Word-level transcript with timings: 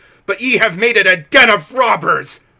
But 0.25 0.41
ye 0.41 0.57
have 0.57 0.79
made 0.79 0.97
it 0.97 1.05
a 1.05 1.15
den 1.17 1.51
of 1.51 1.71
robbers. 1.71 2.39